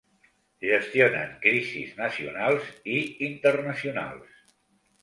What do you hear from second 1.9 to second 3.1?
nacionals i